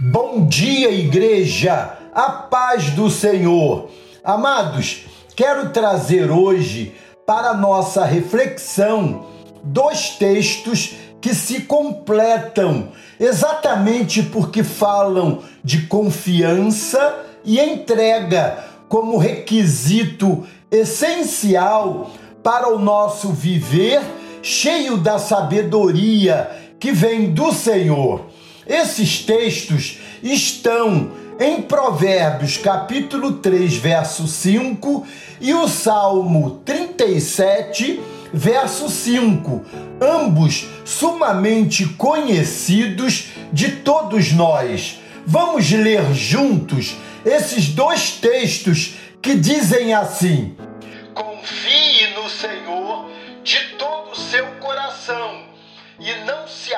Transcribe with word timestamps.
Bom 0.00 0.46
dia, 0.46 0.92
igreja, 0.92 1.98
a 2.14 2.30
paz 2.30 2.90
do 2.90 3.10
Senhor. 3.10 3.90
Amados, 4.22 5.06
quero 5.34 5.70
trazer 5.70 6.30
hoje 6.30 6.94
para 7.26 7.52
nossa 7.52 8.04
reflexão 8.04 9.26
dois 9.60 10.10
textos 10.10 10.94
que 11.20 11.34
se 11.34 11.62
completam, 11.62 12.92
exatamente 13.18 14.22
porque 14.22 14.62
falam 14.62 15.40
de 15.64 15.88
confiança 15.88 17.24
e 17.44 17.58
entrega 17.58 18.64
como 18.88 19.18
requisito 19.18 20.46
essencial 20.70 22.12
para 22.40 22.68
o 22.72 22.78
nosso 22.78 23.32
viver 23.32 24.00
cheio 24.42 24.96
da 24.96 25.18
sabedoria 25.18 26.48
que 26.78 26.92
vem 26.92 27.32
do 27.32 27.52
Senhor. 27.52 28.37
Esses 28.68 29.20
textos 29.20 29.98
estão 30.22 31.10
em 31.40 31.62
Provérbios 31.62 32.58
capítulo 32.58 33.34
3, 33.34 33.74
verso 33.76 34.28
5 34.28 35.06
e 35.40 35.54
o 35.54 35.66
Salmo 35.66 36.60
37, 36.66 37.98
verso 38.30 38.90
5, 38.90 39.62
ambos 39.98 40.68
sumamente 40.84 41.86
conhecidos 41.94 43.28
de 43.50 43.72
todos 43.76 44.32
nós. 44.32 45.00
Vamos 45.26 45.70
ler 45.70 46.12
juntos 46.12 46.94
esses 47.24 47.68
dois 47.68 48.10
textos 48.12 48.96
que 49.22 49.34
dizem 49.34 49.94
assim: 49.94 50.54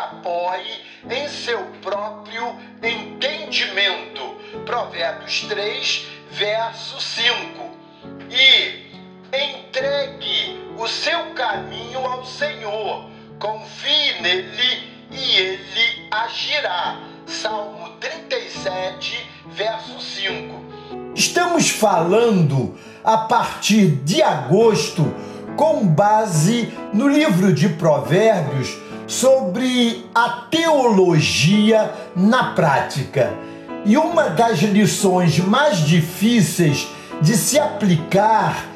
apoie 0.05 0.83
em 1.09 1.29
seu 1.29 1.59
próprio 1.83 2.57
entendimento. 2.83 4.37
Provérbios 4.65 5.43
3, 5.49 6.07
verso 6.31 7.01
5. 7.01 7.71
E 8.31 8.91
entregue 9.33 10.73
o 10.77 10.89
seu 10.89 11.35
caminho 11.35 12.01
ao 12.01 12.25
Senhor, 12.25 13.11
confie 13.39 14.21
nele 14.21 14.91
e 15.11 15.37
ele 15.37 16.09
agirá. 16.11 17.01
Salmo 17.27 17.91
37, 18.01 19.31
verso 19.53 20.01
5. 20.01 20.61
Estamos 21.15 21.71
falando 21.71 22.79
a 23.05 23.19
partir 23.19 23.87
de 24.03 24.23
agosto, 24.23 25.15
com 25.57 25.87
base 25.87 26.73
no 26.93 27.09
livro 27.09 27.53
de 27.53 27.69
Provérbios 27.69 28.90
sobre 29.11 30.07
a 30.15 30.47
teologia 30.49 31.93
na 32.15 32.53
prática. 32.53 33.37
E 33.85 33.97
uma 33.97 34.29
das 34.31 34.61
lições 34.61 35.37
mais 35.41 35.79
difíceis 35.79 36.87
de 37.21 37.37
se 37.37 37.59
aplicar 37.59 38.67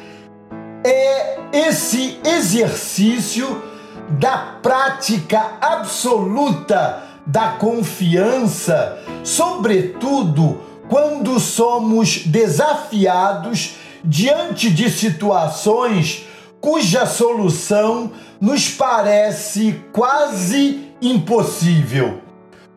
é 0.83 1.37
esse 1.53 2.19
exercício 2.21 3.63
da 4.09 4.59
prática 4.61 5.53
absoluta 5.61 7.01
da 7.25 7.51
confiança, 7.51 8.99
sobretudo 9.23 10.59
quando 10.89 11.39
somos 11.39 12.25
desafiados 12.25 13.75
diante 14.03 14.69
de 14.69 14.89
situações 14.89 16.25
cuja 16.65 17.05
solução 17.05 18.11
nos 18.39 18.69
parece 18.69 19.81
quase 19.91 20.93
impossível. 21.01 22.21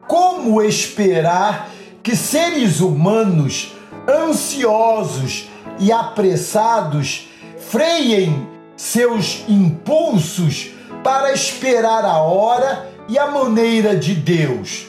Como 0.07 0.63
esperar 0.63 1.71
que 2.03 2.17
seres 2.17 2.81
humanos 2.81 3.73
ansiosos 4.09 5.49
e 5.79 5.93
apressados 5.93 7.29
freiem 7.59 8.49
seus 8.77 9.45
impulsos 9.49 10.71
para 11.03 11.33
esperar 11.33 12.05
a 12.05 12.19
hora 12.19 12.89
e 13.09 13.19
a 13.19 13.27
maneira 13.27 13.97
de 13.97 14.15
Deus? 14.15 14.87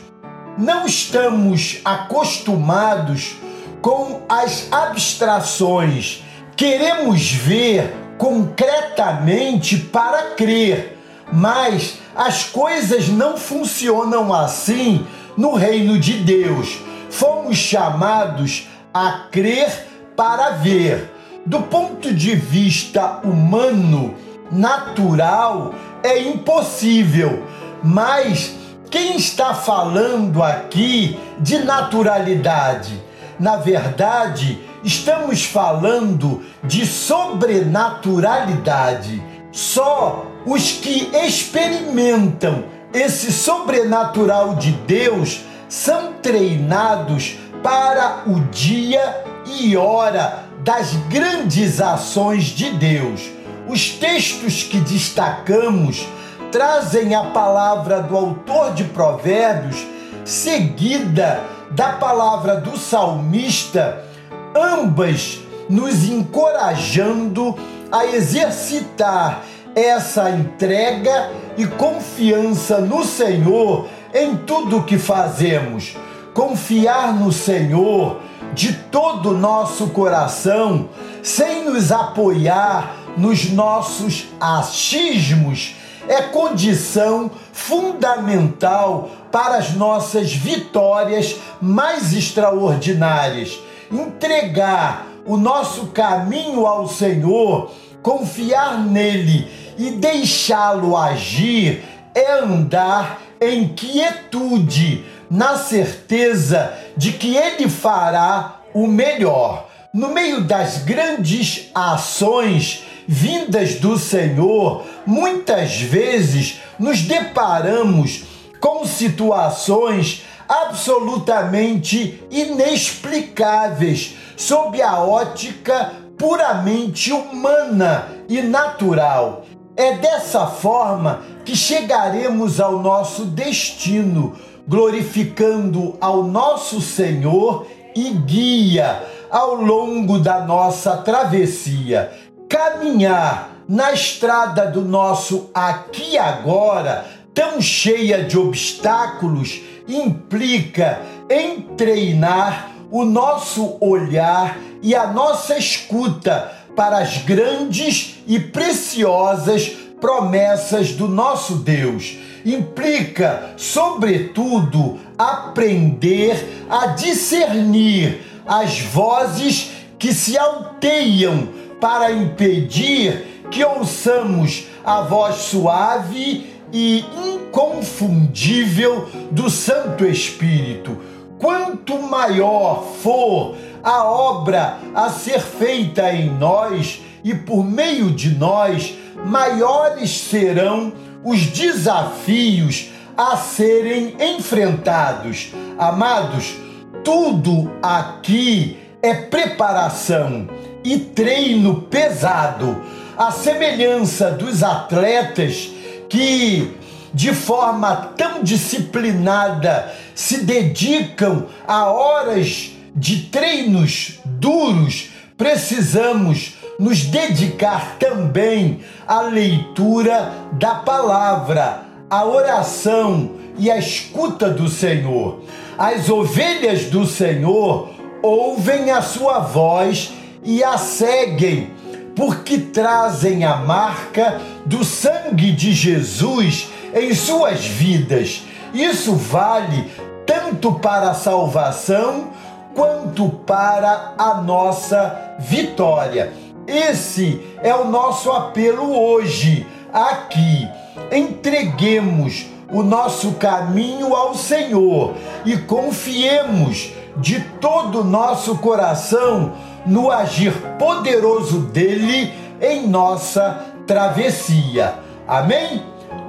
Não 0.58 0.86
estamos 0.86 1.80
acostumados 1.84 3.36
com 3.82 4.22
as 4.28 4.72
abstrações. 4.72 6.24
Queremos 6.56 7.32
ver 7.32 7.94
concretamente 8.20 9.78
para 9.78 10.36
crer. 10.36 10.98
Mas 11.32 12.00
as 12.16 12.44
coisas 12.44 13.08
não 13.08 13.38
funcionam 13.38 14.34
assim 14.34 15.08
no 15.38 15.54
reino 15.56 15.98
de 15.98 16.14
Deus. 16.14 16.80
Fomos 17.10 17.58
chamados 17.58 18.68
a 18.94 19.28
crer 19.32 19.88
para 20.18 20.52
ver. 20.52 21.12
Do 21.46 21.62
ponto 21.62 22.14
de 22.14 22.36
vista 22.36 23.22
humano, 23.24 24.16
natural, 24.52 25.74
é 26.04 26.20
impossível. 26.20 27.44
Mas 27.82 28.54
quem 28.92 29.16
está 29.16 29.54
falando 29.54 30.44
aqui 30.44 31.18
de 31.40 31.60
naturalidade? 31.60 33.02
Na 33.40 33.56
verdade, 33.56 34.60
estamos 34.84 35.46
falando 35.46 36.44
de 36.64 36.86
sobrenaturalidade. 36.86 39.24
Só 39.52 40.28
os 40.46 40.74
que 40.74 41.10
experimentam 41.26 42.66
esse 42.94 43.32
sobrenatural 43.32 44.54
de 44.56 44.72
Deus 44.72 45.42
são 45.68 46.14
treinados 46.14 47.38
para 47.62 48.24
o 48.26 48.40
dia 48.52 49.24
e 49.46 49.78
hora 49.78 50.46
das 50.64 50.94
grandes 51.10 51.82
ações 51.82 52.46
de 52.46 52.72
Deus. 52.72 53.30
Os 53.68 53.90
textos 53.90 54.64
que 54.64 54.80
destacamos 54.80 56.08
trazem 56.52 57.14
a 57.14 57.26
palavra 57.26 58.02
do 58.02 58.18
autor 58.18 58.74
de 58.74 58.86
Provérbios, 58.86 59.86
seguida 60.26 61.44
da 61.72 61.94
palavra 61.94 62.56
do 62.56 62.78
salmista, 62.78 64.06
ambas 64.56 65.40
nos 65.70 66.06
encorajando 66.06 67.56
a 67.92 68.06
exercitar 68.06 69.44
essa 69.76 70.30
entrega 70.30 71.32
e 71.58 71.66
confiança 71.66 72.80
no 72.80 73.04
Senhor 73.04 73.88
em 74.14 74.36
tudo 74.36 74.84
que 74.84 74.98
fazemos. 74.98 75.96
Confiar 76.34 77.14
no 77.14 77.32
Senhor 77.32 78.20
de 78.54 78.74
todo 78.74 79.32
o 79.32 79.38
nosso 79.38 79.88
coração, 79.88 80.90
sem 81.22 81.66
nos 81.66 81.92
apoiar 81.92 82.96
nos 83.18 83.50
nossos 83.52 84.28
achismos, 84.40 85.76
é 86.08 86.22
condição 86.24 87.30
fundamental 87.52 89.10
para 89.32 89.58
as 89.58 89.74
nossas 89.76 90.34
vitórias 90.34 91.36
mais 91.62 92.14
extraordinárias. 92.14 93.60
Entregar 93.92 95.08
o 95.26 95.38
nosso 95.38 95.88
caminho 95.88 96.66
ao 96.66 96.88
Senhor, 96.88 97.72
confiar 98.02 98.80
nele 98.80 99.48
e 99.78 99.92
deixá-lo 99.92 100.96
agir 100.96 101.84
é 102.14 102.40
andar 102.40 103.22
em 103.40 103.68
quietude, 103.70 105.06
na 105.30 105.58
certeza 105.58 106.74
de 106.98 107.14
que 107.14 107.36
ele 107.36 107.70
fará 107.70 108.62
o 108.74 108.88
melhor. 108.88 109.68
No 109.94 110.10
meio 110.10 110.42
das 110.42 110.80
grandes 110.80 111.70
ações 111.74 112.84
vindas 113.08 113.76
do 113.76 113.98
Senhor, 113.98 114.86
muitas 115.06 115.82
vezes 115.82 116.60
nos 116.78 117.02
deparamos 117.02 118.24
com 118.60 118.86
situações 118.86 120.24
absolutamente 120.50 122.24
inexplicáveis 122.32 124.18
sob 124.36 124.82
a 124.82 125.00
ótica 125.00 125.94
puramente 126.18 127.14
humana 127.14 128.10
e 128.28 128.42
natural. 128.42 129.46
É 129.78 129.94
dessa 129.94 130.48
forma 130.48 131.22
que 131.46 131.56
chegaremos 131.56 132.60
ao 132.60 132.80
nosso 132.80 133.24
destino, 133.26 134.36
glorificando 134.68 135.96
ao 136.02 136.24
nosso 136.24 136.82
Senhor 136.82 137.68
e 137.96 138.10
guia 138.10 139.02
ao 139.32 139.56
longo 139.56 140.20
da 140.20 140.42
nossa 140.42 140.98
travessia 140.98 142.12
caminhar 142.50 143.52
na 143.68 143.94
estrada 143.94 144.66
do 144.66 144.82
nosso 144.82 145.52
aqui 145.54 146.14
e 146.14 146.18
agora, 146.18 147.06
tão 147.34 147.62
cheia 147.62 148.24
de 148.24 148.38
obstáculos, 148.38 149.62
implica 149.90 151.02
em 151.30 151.62
treinar 151.76 152.72
o 152.92 153.04
nosso 153.04 153.78
olhar 153.80 154.58
e 154.82 154.96
a 154.96 155.08
nossa 155.08 155.58
escuta 155.58 156.52
para 156.76 157.00
as 157.00 157.18
grandes 157.18 158.16
e 158.26 158.40
preciosas 158.40 159.70
promessas 160.00 160.94
do 160.94 161.08
nosso 161.08 161.56
Deus. 161.56 162.18
implica, 162.46 163.54
sobretudo, 163.58 164.98
aprender 165.18 166.66
a 166.70 166.88
discernir 166.88 168.22
as 168.48 168.80
vozes 168.80 169.72
que 170.00 170.14
se 170.14 170.38
alteiam 170.38 171.50
para 171.82 172.14
impedir 172.14 173.44
que 173.52 173.64
ouçamos 173.64 174.68
a 174.86 175.02
voz 175.02 175.36
suave 175.36 176.59
e 176.72 177.06
inconfundível 177.26 179.08
do 179.32 179.50
Santo 179.50 180.06
Espírito. 180.06 180.98
Quanto 181.38 181.98
maior 182.00 182.84
for 183.02 183.56
a 183.84 184.04
obra 184.04 184.78
a 184.94 185.10
ser 185.10 185.40
feita 185.40 186.12
em 186.14 186.30
nós 186.30 187.02
e 187.24 187.34
por 187.34 187.64
meio 187.64 188.12
de 188.12 188.32
nós, 188.36 188.94
maiores 189.26 190.12
serão 190.12 190.92
os 191.24 191.46
desafios 191.48 192.90
a 193.18 193.36
serem 193.38 194.16
enfrentados. 194.20 195.54
Amados, 195.78 196.56
tudo 197.04 197.72
aqui 197.82 198.78
é 199.02 199.14
preparação 199.14 200.48
e 200.84 200.98
treino 200.98 201.82
pesado, 201.84 202.82
a 203.18 203.32
semelhança 203.32 204.32
dos 204.32 204.64
atletas 204.64 205.72
que 206.10 206.76
de 207.14 207.34
forma 207.34 207.96
tão 208.18 208.44
disciplinada 208.44 209.94
se 210.14 210.44
dedicam 210.44 211.46
a 211.68 211.86
horas 211.86 212.72
de 212.96 213.24
treinos 213.24 214.20
duros, 214.26 215.10
precisamos 215.38 216.56
nos 216.80 217.04
dedicar 217.06 217.98
também 217.98 218.82
à 219.08 219.22
leitura 219.22 220.34
da 220.54 220.76
palavra, 220.76 221.84
à 222.10 222.26
oração 222.26 223.32
e 223.58 223.70
à 223.70 223.78
escuta 223.78 224.50
do 224.50 224.70
Senhor. 224.70 225.42
As 225.78 226.10
ovelhas 226.10 226.86
do 226.86 227.06
Senhor 227.06 227.90
ouvem 228.22 228.92
a 228.92 229.02
sua 229.02 229.40
voz 229.40 230.12
e 230.44 230.64
a 230.64 230.78
seguem, 230.78 231.72
porque 232.16 232.58
trazem 232.58 233.44
a 233.44 233.58
marca 233.58 234.42
do 234.66 234.84
sangue 234.84 235.52
de 235.52 235.74
Jesus 235.74 236.70
em 236.94 237.14
suas 237.14 237.66
vidas. 237.66 238.44
Isso 238.74 239.16
vale 239.16 239.90
tanto 240.26 240.74
para 240.74 241.12
a 241.12 241.16
salvação 241.16 242.30
quanto 242.74 243.30
para 243.30 244.14
a 244.18 244.36
nossa 244.36 245.36
vitória. 245.40 246.32
Esse 246.68 247.42
é 247.64 247.74
o 247.74 247.86
nosso 247.90 248.32
apelo 248.32 248.96
hoje, 248.96 249.66
aqui. 249.92 250.70
Entreguemos 251.12 252.46
o 252.72 252.84
nosso 252.84 253.34
caminho 253.34 254.14
ao 254.16 254.36
Senhor 254.36 255.16
e 255.44 255.58
confiemos 255.58 256.92
de 257.18 257.40
todo 257.60 258.02
o 258.02 258.04
nosso 258.04 258.56
coração 258.58 259.54
no 259.86 260.12
agir 260.12 260.52
poderoso 260.78 261.62
dele 261.62 262.34
em 262.62 262.88
nossa 262.88 263.66
travessia. 263.86 264.96
Amém? 265.28 265.84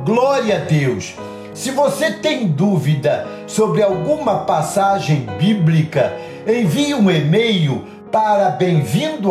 Glória 0.04 0.56
a 0.56 0.60
Deus! 0.60 1.14
Se 1.52 1.72
você 1.72 2.12
tem 2.12 2.46
dúvida 2.46 3.26
sobre 3.46 3.82
alguma 3.82 4.40
passagem 4.40 5.26
bíblica, 5.38 6.16
envie 6.46 6.94
um 6.94 7.10
e-mail 7.10 7.84
para 8.10 8.48
bem-vindo 8.50 9.30